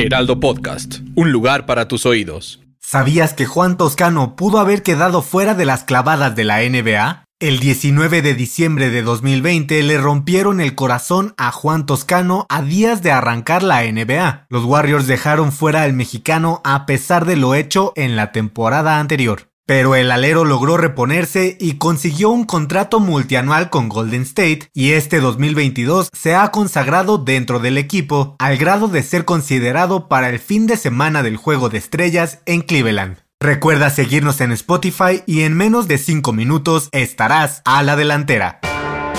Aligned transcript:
Heraldo 0.00 0.40
Podcast, 0.40 1.00
un 1.14 1.30
lugar 1.30 1.66
para 1.66 1.86
tus 1.86 2.06
oídos. 2.06 2.60
¿Sabías 2.78 3.34
que 3.34 3.44
Juan 3.44 3.76
Toscano 3.76 4.34
pudo 4.34 4.58
haber 4.58 4.82
quedado 4.82 5.20
fuera 5.20 5.52
de 5.52 5.66
las 5.66 5.84
clavadas 5.84 6.34
de 6.34 6.44
la 6.44 6.60
NBA? 6.60 7.24
El 7.38 7.58
19 7.58 8.22
de 8.22 8.34
diciembre 8.34 8.88
de 8.88 9.02
2020 9.02 9.82
le 9.82 9.98
rompieron 9.98 10.62
el 10.62 10.74
corazón 10.74 11.34
a 11.36 11.52
Juan 11.52 11.84
Toscano 11.84 12.46
a 12.48 12.62
días 12.62 13.02
de 13.02 13.12
arrancar 13.12 13.62
la 13.62 13.82
NBA. 13.82 14.46
Los 14.48 14.64
Warriors 14.64 15.06
dejaron 15.06 15.52
fuera 15.52 15.82
al 15.82 15.92
mexicano 15.92 16.62
a 16.64 16.86
pesar 16.86 17.26
de 17.26 17.36
lo 17.36 17.54
hecho 17.54 17.92
en 17.94 18.16
la 18.16 18.32
temporada 18.32 19.00
anterior. 19.00 19.49
Pero 19.70 19.94
el 19.94 20.10
alero 20.10 20.44
logró 20.44 20.76
reponerse 20.76 21.56
y 21.60 21.74
consiguió 21.74 22.30
un 22.30 22.42
contrato 22.42 22.98
multianual 22.98 23.70
con 23.70 23.88
Golden 23.88 24.22
State 24.22 24.68
y 24.74 24.94
este 24.94 25.20
2022 25.20 26.08
se 26.12 26.34
ha 26.34 26.50
consagrado 26.50 27.18
dentro 27.18 27.60
del 27.60 27.78
equipo 27.78 28.34
al 28.40 28.56
grado 28.56 28.88
de 28.88 29.04
ser 29.04 29.24
considerado 29.24 30.08
para 30.08 30.28
el 30.28 30.40
fin 30.40 30.66
de 30.66 30.76
semana 30.76 31.22
del 31.22 31.36
Juego 31.36 31.68
de 31.68 31.78
Estrellas 31.78 32.40
en 32.46 32.62
Cleveland. 32.62 33.18
Recuerda 33.38 33.90
seguirnos 33.90 34.40
en 34.40 34.50
Spotify 34.50 35.22
y 35.24 35.42
en 35.42 35.56
menos 35.56 35.86
de 35.86 35.98
5 35.98 36.32
minutos 36.32 36.88
estarás 36.90 37.62
a 37.64 37.84
la 37.84 37.94
delantera. 37.94 38.58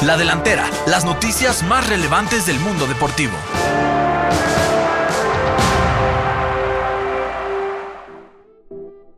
La 0.06 0.18
delantera, 0.18 0.70
las 0.86 1.06
noticias 1.06 1.64
más 1.64 1.88
relevantes 1.88 2.46
del 2.46 2.60
mundo 2.60 2.88
deportivo. 2.88 3.38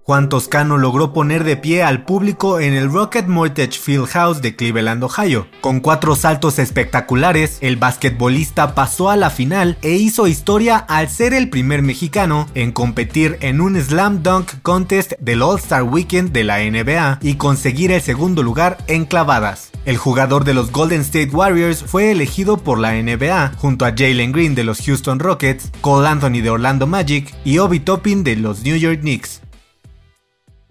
Juan 0.06 0.28
Toscano 0.28 0.78
logró 0.78 1.14
poner 1.14 1.46
de 1.46 1.56
pie 1.56 1.82
al 1.82 2.04
público 2.04 2.60
en 2.60 2.74
el 2.74 2.92
Rocket 2.92 3.28
Mortgage 3.28 3.80
Field 3.80 4.08
House 4.08 4.42
de 4.42 4.54
Cleveland, 4.54 5.02
Ohio. 5.02 5.48
Con 5.62 5.80
cuatro 5.80 6.18
saltos 6.18 6.60
espectaculares, 6.60 7.58
el 7.62 7.78
basquetbolista 7.78 8.76
pasó 8.76 9.10
a 9.10 9.16
la 9.16 9.30
final 9.30 9.78
e 9.82 9.92
hizo 9.92 10.28
historia 10.28 10.76
al 10.78 11.08
ser 11.08 11.34
el 11.34 11.50
primer 11.50 11.84
mexicano 11.84 12.50
en 12.54 12.74
competir 12.74 13.38
en 13.40 13.62
un 13.62 13.82
Slam 13.82 14.24
Dunk 14.24 14.52
Contest 14.62 15.14
del 15.22 15.42
All-Star 15.42 15.84
Weekend 15.84 16.34
de 16.34 16.44
la 16.44 16.58
NBA 16.60 17.20
y 17.22 17.36
conseguir 17.36 17.94
el 17.94 18.02
segundo 18.02 18.44
lugar 18.44 18.80
en 18.88 19.06
clavadas. 19.06 19.72
El 19.86 19.96
jugador 19.96 20.44
de 20.44 20.54
los 20.54 20.74
Golden 20.74 21.00
State 21.00 21.32
Warriors 21.32 21.82
fue 21.82 22.12
elegido 22.12 22.58
por 22.58 22.78
la 22.78 22.92
NBA 22.92 23.54
junto 23.56 23.86
a 23.86 23.94
Jalen 23.96 24.34
Green 24.34 24.54
de 24.54 24.66
los 24.66 24.82
Houston 24.82 25.20
Rockets, 25.20 25.72
Cole 25.80 26.10
Anthony 26.10 26.42
de 26.42 26.50
Orlando 26.50 26.88
Magic 26.88 27.34
y 27.46 27.60
Obi 27.60 27.80
Toppin 27.80 28.26
de 28.26 28.36
los 28.36 28.64
New 28.64 28.76
York 28.76 29.00
Knicks. 29.00 29.43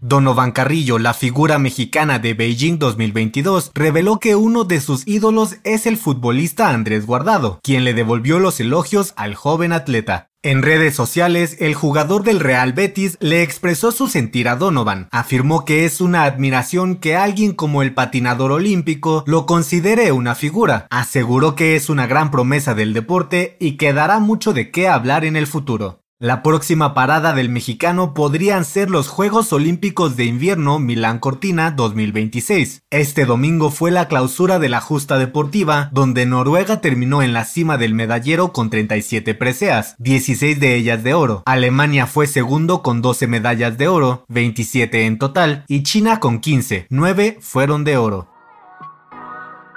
Donovan 0.04 0.50
Carrillo, 0.50 0.98
la 0.98 1.14
figura 1.14 1.60
mexicana 1.60 2.18
de 2.18 2.34
Beijing 2.34 2.80
2022, 2.80 3.70
reveló 3.72 4.18
que 4.18 4.34
uno 4.34 4.64
de 4.64 4.80
sus 4.80 5.06
ídolos 5.06 5.58
es 5.62 5.86
el 5.86 5.96
futbolista 5.96 6.70
Andrés 6.70 7.06
Guardado, 7.06 7.60
quien 7.62 7.84
le 7.84 7.94
devolvió 7.94 8.40
los 8.40 8.58
elogios 8.58 9.12
al 9.14 9.36
joven 9.36 9.72
atleta. 9.72 10.28
En 10.42 10.62
redes 10.62 10.96
sociales, 10.96 11.56
el 11.60 11.74
jugador 11.74 12.24
del 12.24 12.40
Real 12.40 12.72
Betis 12.72 13.16
le 13.20 13.44
expresó 13.44 13.92
su 13.92 14.08
sentir 14.08 14.48
a 14.48 14.56
Donovan. 14.56 15.06
Afirmó 15.12 15.64
que 15.64 15.84
es 15.84 16.00
una 16.00 16.24
admiración 16.24 16.96
que 16.96 17.14
alguien 17.14 17.52
como 17.52 17.80
el 17.80 17.94
patinador 17.94 18.50
olímpico 18.50 19.22
lo 19.28 19.46
considere 19.46 20.10
una 20.10 20.34
figura. 20.34 20.88
Aseguró 20.90 21.54
que 21.54 21.76
es 21.76 21.88
una 21.88 22.08
gran 22.08 22.32
promesa 22.32 22.74
del 22.74 22.92
deporte 22.92 23.56
y 23.60 23.76
que 23.76 23.92
dará 23.92 24.18
mucho 24.18 24.52
de 24.52 24.72
qué 24.72 24.88
hablar 24.88 25.24
en 25.24 25.36
el 25.36 25.46
futuro. 25.46 26.01
La 26.22 26.44
próxima 26.44 26.94
parada 26.94 27.32
del 27.32 27.48
mexicano 27.48 28.14
podrían 28.14 28.64
ser 28.64 28.90
los 28.90 29.08
Juegos 29.08 29.52
Olímpicos 29.52 30.14
de 30.14 30.24
Invierno 30.24 30.78
Milán 30.78 31.18
Cortina 31.18 31.72
2026. 31.72 32.84
Este 32.90 33.24
domingo 33.24 33.72
fue 33.72 33.90
la 33.90 34.06
clausura 34.06 34.60
de 34.60 34.68
la 34.68 34.80
justa 34.80 35.18
deportiva, 35.18 35.88
donde 35.90 36.24
Noruega 36.24 36.80
terminó 36.80 37.24
en 37.24 37.32
la 37.32 37.44
cima 37.44 37.76
del 37.76 37.94
medallero 37.94 38.52
con 38.52 38.70
37 38.70 39.34
preseas, 39.34 39.96
16 39.98 40.60
de 40.60 40.76
ellas 40.76 41.02
de 41.02 41.12
oro. 41.12 41.42
Alemania 41.44 42.06
fue 42.06 42.28
segundo 42.28 42.82
con 42.82 43.02
12 43.02 43.26
medallas 43.26 43.76
de 43.76 43.88
oro, 43.88 44.24
27 44.28 45.06
en 45.06 45.18
total, 45.18 45.64
y 45.66 45.82
China 45.82 46.20
con 46.20 46.38
15, 46.38 46.86
9 46.88 47.38
fueron 47.40 47.82
de 47.82 47.96
oro. 47.96 48.31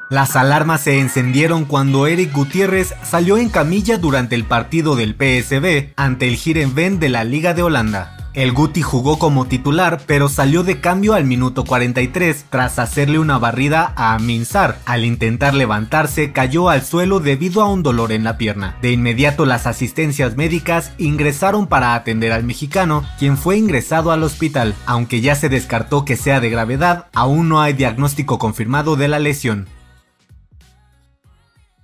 Las 0.09 0.35
alarmas 0.35 0.81
se 0.81 0.99
encendieron 0.99 1.66
cuando 1.66 2.05
Eric 2.05 2.31
Gutiérrez 2.31 2.93
salió 3.03 3.38
en 3.38 3.49
camilla 3.49 3.97
durante 3.97 4.35
el 4.35 4.43
partido 4.43 4.95
del 4.95 5.16
PSV 5.16 5.93
ante 5.95 6.27
el 6.27 6.38
Heerenveen 6.38 6.99
de 6.99 7.09
la 7.09 7.23
Liga 7.23 7.55
de 7.55 7.63
Holanda. 7.63 8.16
El 8.35 8.51
Guti 8.51 8.81
jugó 8.81 9.17
como 9.17 9.45
titular, 9.45 10.01
pero 10.05 10.27
salió 10.27 10.63
de 10.63 10.81
cambio 10.81 11.13
al 11.13 11.23
minuto 11.23 11.63
43 11.63 12.45
tras 12.49 12.79
hacerle 12.79 13.17
una 13.17 13.39
barrida 13.39 13.93
a 13.95 14.19
Minsar. 14.19 14.77
Al 14.85 15.05
intentar 15.05 15.53
levantarse, 15.53 16.33
cayó 16.33 16.69
al 16.69 16.83
suelo 16.83 17.22
debido 17.22 17.61
a 17.61 17.69
un 17.69 17.81
dolor 17.81 18.11
en 18.11 18.25
la 18.25 18.37
pierna. 18.37 18.77
De 18.81 18.91
inmediato 18.91 19.45
las 19.45 19.66
asistencias 19.66 20.35
médicas 20.35 20.91
ingresaron 20.97 21.67
para 21.67 21.95
atender 21.95 22.33
al 22.33 22.43
mexicano, 22.43 23.05
quien 23.17 23.37
fue 23.37 23.57
ingresado 23.57 24.11
al 24.11 24.22
hospital. 24.22 24.75
Aunque 24.85 25.22
ya 25.22 25.35
se 25.35 25.47
descartó 25.47 26.03
que 26.03 26.17
sea 26.17 26.41
de 26.41 26.49
gravedad, 26.49 27.07
aún 27.13 27.47
no 27.47 27.61
hay 27.61 27.72
diagnóstico 27.72 28.37
confirmado 28.37 28.97
de 28.97 29.07
la 29.07 29.19
lesión. 29.19 29.67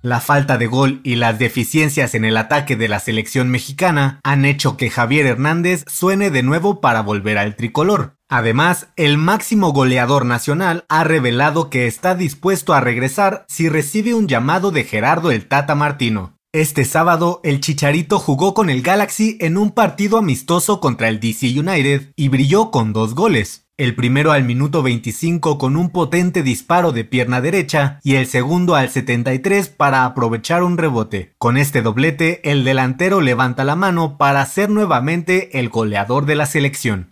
La 0.02 0.18
falta 0.18 0.58
de 0.58 0.66
gol 0.66 1.00
y 1.04 1.14
las 1.14 1.38
deficiencias 1.38 2.16
en 2.16 2.24
el 2.24 2.36
ataque 2.36 2.74
de 2.74 2.88
la 2.88 2.98
selección 2.98 3.50
mexicana 3.50 4.18
han 4.24 4.44
hecho 4.44 4.76
que 4.76 4.90
Javier 4.90 5.26
Hernández 5.26 5.84
suene 5.86 6.32
de 6.32 6.42
nuevo 6.42 6.80
para 6.80 7.02
volver 7.02 7.38
al 7.38 7.54
tricolor. 7.54 8.16
Además, 8.28 8.88
el 8.96 9.16
máximo 9.16 9.72
goleador 9.72 10.26
nacional 10.26 10.84
ha 10.88 11.04
revelado 11.04 11.70
que 11.70 11.86
está 11.86 12.16
dispuesto 12.16 12.74
a 12.74 12.80
regresar 12.80 13.44
si 13.46 13.68
recibe 13.68 14.12
un 14.14 14.26
llamado 14.26 14.72
de 14.72 14.82
Gerardo 14.82 15.30
el 15.30 15.46
Tata 15.46 15.76
Martino. 15.76 16.36
Este 16.50 16.84
sábado, 16.84 17.40
el 17.44 17.60
Chicharito 17.60 18.18
jugó 18.18 18.54
con 18.54 18.70
el 18.70 18.82
Galaxy 18.82 19.38
en 19.40 19.56
un 19.56 19.70
partido 19.70 20.18
amistoso 20.18 20.80
contra 20.80 21.08
el 21.08 21.20
DC 21.20 21.46
United 21.58 22.12
y 22.16 22.28
brilló 22.28 22.72
con 22.72 22.92
dos 22.92 23.14
goles. 23.14 23.61
El 23.78 23.94
primero 23.94 24.32
al 24.32 24.44
minuto 24.44 24.82
25 24.82 25.56
con 25.56 25.78
un 25.78 25.88
potente 25.88 26.42
disparo 26.42 26.92
de 26.92 27.04
pierna 27.04 27.40
derecha 27.40 28.00
y 28.02 28.16
el 28.16 28.26
segundo 28.26 28.74
al 28.74 28.90
73 28.90 29.68
para 29.68 30.04
aprovechar 30.04 30.62
un 30.62 30.76
rebote. 30.76 31.32
Con 31.38 31.56
este 31.56 31.80
doblete, 31.80 32.50
el 32.50 32.64
delantero 32.64 33.22
levanta 33.22 33.64
la 33.64 33.74
mano 33.74 34.18
para 34.18 34.44
ser 34.44 34.68
nuevamente 34.68 35.58
el 35.58 35.70
goleador 35.70 36.26
de 36.26 36.34
la 36.34 36.44
selección. 36.44 37.08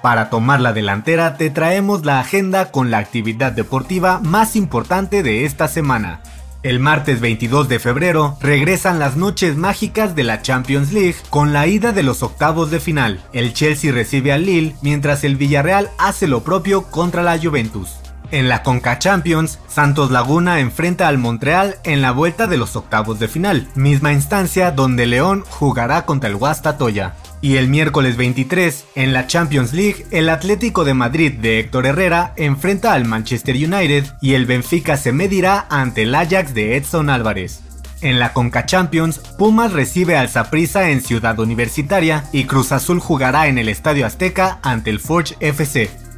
Para 0.00 0.30
tomar 0.30 0.60
la 0.60 0.72
delantera 0.72 1.36
te 1.36 1.50
traemos 1.50 2.04
la 2.04 2.20
agenda 2.20 2.70
con 2.70 2.92
la 2.92 2.98
actividad 2.98 3.50
deportiva 3.50 4.20
más 4.20 4.54
importante 4.54 5.24
de 5.24 5.44
esta 5.44 5.66
semana. 5.66 6.22
El 6.66 6.80
martes 6.80 7.20
22 7.20 7.68
de 7.68 7.78
febrero 7.78 8.36
regresan 8.40 8.98
las 8.98 9.16
noches 9.16 9.56
mágicas 9.56 10.16
de 10.16 10.24
la 10.24 10.42
Champions 10.42 10.92
League 10.92 11.14
con 11.30 11.52
la 11.52 11.68
ida 11.68 11.92
de 11.92 12.02
los 12.02 12.24
octavos 12.24 12.72
de 12.72 12.80
final. 12.80 13.22
El 13.32 13.52
Chelsea 13.52 13.92
recibe 13.92 14.32
al 14.32 14.46
Lille 14.46 14.74
mientras 14.82 15.22
el 15.22 15.36
Villarreal 15.36 15.90
hace 15.96 16.26
lo 16.26 16.42
propio 16.42 16.90
contra 16.90 17.22
la 17.22 17.38
Juventus. 17.38 18.00
En 18.32 18.48
la 18.48 18.64
Conca 18.64 18.98
Champions, 18.98 19.60
Santos 19.68 20.10
Laguna 20.10 20.58
enfrenta 20.58 21.06
al 21.06 21.18
Montreal 21.18 21.76
en 21.84 22.02
la 22.02 22.10
vuelta 22.10 22.48
de 22.48 22.56
los 22.56 22.74
octavos 22.74 23.20
de 23.20 23.28
final, 23.28 23.68
misma 23.76 24.12
instancia 24.12 24.72
donde 24.72 25.06
León 25.06 25.44
jugará 25.48 26.04
contra 26.04 26.28
el 26.28 26.34
Guastatoya. 26.34 27.14
Y 27.46 27.58
el 27.58 27.68
miércoles 27.68 28.16
23, 28.16 28.86
en 28.96 29.12
la 29.12 29.28
Champions 29.28 29.72
League, 29.72 30.04
el 30.10 30.30
Atlético 30.30 30.84
de 30.84 30.94
Madrid 30.94 31.32
de 31.34 31.60
Héctor 31.60 31.86
Herrera 31.86 32.32
enfrenta 32.34 32.92
al 32.92 33.04
Manchester 33.04 33.54
United 33.54 34.04
y 34.20 34.34
el 34.34 34.46
Benfica 34.46 34.96
se 34.96 35.12
medirá 35.12 35.64
ante 35.70 36.02
el 36.02 36.14
Ajax 36.16 36.54
de 36.54 36.76
Edson 36.76 37.08
Álvarez. 37.08 37.60
En 38.00 38.18
la 38.18 38.32
Conca 38.32 38.66
Champions, 38.66 39.18
Pumas 39.38 39.72
recibe 39.72 40.16
al 40.16 40.28
Saprissa 40.28 40.90
en 40.90 41.00
Ciudad 41.00 41.38
Universitaria 41.38 42.24
y 42.32 42.46
Cruz 42.46 42.72
Azul 42.72 42.98
jugará 42.98 43.46
en 43.46 43.58
el 43.58 43.68
Estadio 43.68 44.06
Azteca 44.06 44.58
ante 44.64 44.90
el 44.90 44.98
Forge 44.98 45.36
FC. 45.38 46.05